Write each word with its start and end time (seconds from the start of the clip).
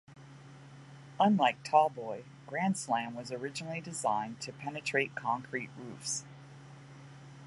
Unlike 1.19 1.63
Tallboy, 1.63 2.23
Grand 2.47 2.75
Slam 2.75 3.13
was 3.13 3.31
originally 3.31 3.81
designed 3.81 4.41
to 4.41 4.51
penetrate 4.51 5.13
concrete 5.13 5.69
roofs. 5.77 6.23